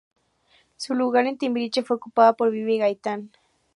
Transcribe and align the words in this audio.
Su 0.77 0.95
lugar 0.95 1.27
en 1.27 1.37
Timbiriche 1.37 1.83
fue 1.83 1.97
ocupado 1.97 2.35
por 2.35 2.49
Bibi 2.49 2.79
Gaytán. 2.79 3.29